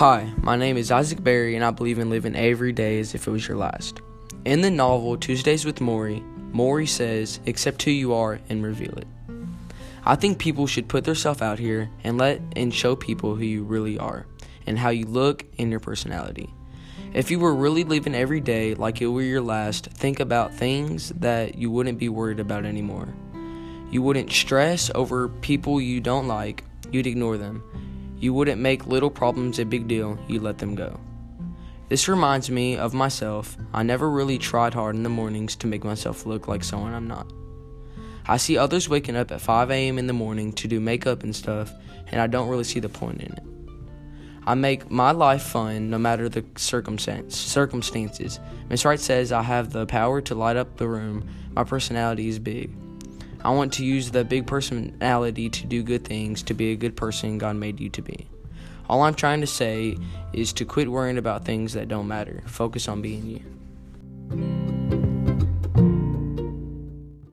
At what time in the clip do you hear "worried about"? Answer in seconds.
22.08-22.64